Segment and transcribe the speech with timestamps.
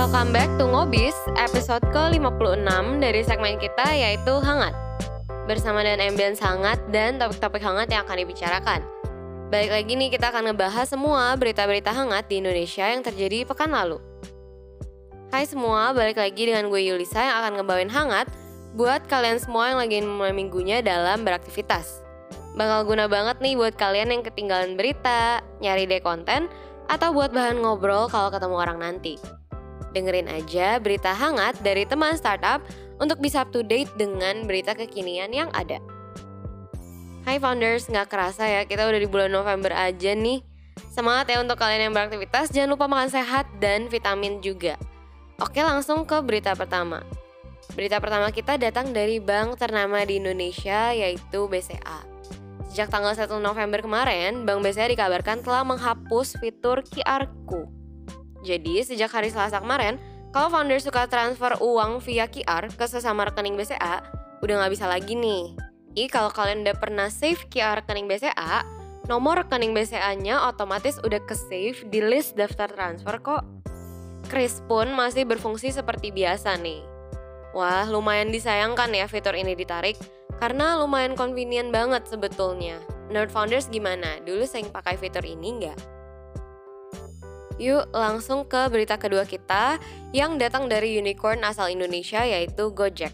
[0.00, 4.72] Welcome back to Ngobis, episode ke-56 dari segmen kita yaitu Hangat.
[5.44, 8.80] Bersama dengan ambience hangat dan topik-topik hangat yang akan dibicarakan.
[9.52, 14.00] Balik lagi nih kita akan ngebahas semua berita-berita hangat di Indonesia yang terjadi pekan lalu.
[15.36, 18.32] Hai semua, balik lagi dengan gue Yulisa yang akan ngebawain hangat
[18.72, 22.00] buat kalian semua yang lagi mulai minggunya dalam beraktivitas.
[22.56, 26.48] Bakal guna banget nih buat kalian yang ketinggalan berita, nyari deh konten,
[26.88, 29.40] atau buat bahan ngobrol kalau ketemu orang nanti.
[29.90, 32.62] Dengerin aja berita hangat dari teman startup
[33.02, 35.82] untuk bisa up to date dengan berita kekinian yang ada.
[37.26, 40.46] Hai founders, nggak kerasa ya kita udah di bulan November aja nih.
[40.94, 44.78] Semangat ya untuk kalian yang beraktivitas, jangan lupa makan sehat dan vitamin juga.
[45.42, 47.02] Oke langsung ke berita pertama.
[47.74, 52.02] Berita pertama kita datang dari bank ternama di Indonesia yaitu BCA.
[52.70, 57.69] Sejak tanggal 1 November kemarin, Bank BCA dikabarkan telah menghapus fitur QR Code
[58.40, 63.58] jadi sejak hari Selasa kemarin, kalau founder suka transfer uang via QR ke sesama rekening
[63.58, 64.00] BCA,
[64.40, 65.52] udah nggak bisa lagi nih.
[65.90, 68.62] Jadi kalau kalian udah pernah save QR rekening BCA,
[69.10, 73.42] nomor rekening BCA-nya otomatis udah ke save di list daftar transfer kok.
[74.30, 76.86] Kris pun masih berfungsi seperti biasa nih.
[77.50, 79.98] Wah, lumayan disayangkan ya fitur ini ditarik,
[80.38, 82.78] karena lumayan convenient banget sebetulnya.
[83.10, 84.22] Menurut founders gimana?
[84.22, 85.99] Dulu sering pakai fitur ini nggak?
[87.60, 89.76] Yuk langsung ke berita kedua kita
[90.16, 93.12] yang datang dari unicorn asal Indonesia yaitu Gojek.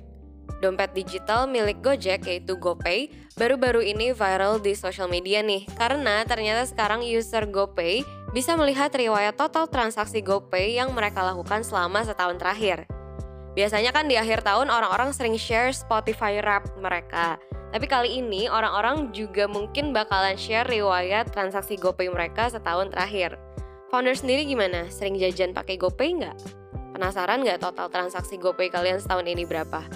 [0.63, 6.63] Dompet digital milik Gojek yaitu GoPay baru-baru ini viral di social media nih karena ternyata
[6.63, 12.87] sekarang user GoPay bisa melihat riwayat total transaksi GoPay yang mereka lakukan selama setahun terakhir.
[13.59, 17.35] Biasanya kan di akhir tahun orang-orang sering share Spotify Rap mereka.
[17.75, 23.35] Tapi kali ini orang-orang juga mungkin bakalan share riwayat transaksi GoPay mereka setahun terakhir.
[23.87, 24.91] Founder sendiri gimana?
[24.91, 26.37] Sering jajan pakai GoPay nggak?
[26.91, 29.87] Penasaran nggak total transaksi GoPay kalian setahun ini berapa?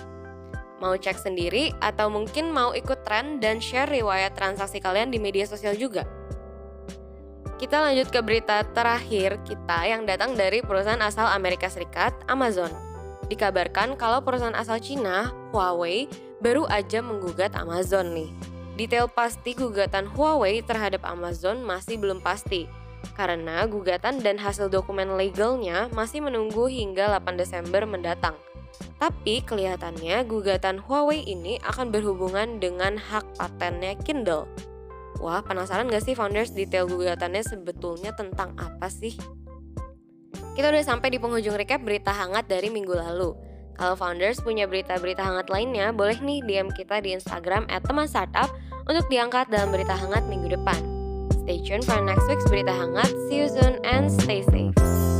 [0.78, 5.42] Mau cek sendiri atau mungkin mau ikut tren dan share riwayat transaksi kalian di media
[5.42, 6.06] sosial juga?
[7.58, 12.72] Kita lanjut ke berita terakhir kita yang datang dari perusahaan asal Amerika Serikat, Amazon.
[13.28, 16.08] Dikabarkan kalau perusahaan asal Cina, Huawei,
[16.40, 18.30] baru aja menggugat Amazon nih.
[18.80, 22.64] Detail pasti gugatan Huawei terhadap Amazon masih belum pasti,
[23.16, 28.36] karena gugatan dan hasil dokumen legalnya masih menunggu hingga 8 Desember mendatang.
[29.00, 34.44] Tapi kelihatannya gugatan Huawei ini akan berhubungan dengan hak patennya Kindle.
[35.20, 39.12] Wah, penasaran gak sih founders detail gugatannya sebetulnya tentang apa sih?
[40.56, 43.36] Kita udah sampai di penghujung recap berita hangat dari minggu lalu.
[43.76, 48.52] Kalau founders punya berita-berita hangat lainnya, boleh nih DM kita di Instagram teman startup
[48.84, 50.99] untuk diangkat dalam berita hangat minggu depan.
[51.32, 53.10] Stay tuned for next week's berita hangat.
[53.28, 55.19] See you soon and stay safe.